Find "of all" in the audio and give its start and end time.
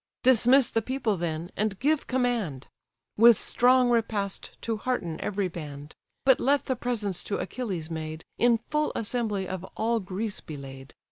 9.47-9.99